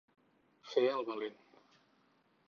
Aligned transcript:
Fer 0.69 0.83
el 0.93 1.05
valent. 1.09 1.37